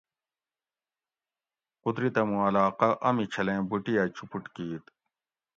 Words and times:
قدرتہ 1.83 2.21
موں 2.29 2.41
علاقہ 2.49 2.89
امی 3.07 3.25
چھلیں 3.33 3.61
بوٹی 3.69 3.93
ھہ 3.97 4.05
چوپوٹ 4.15 4.43
کِیت 4.53 4.85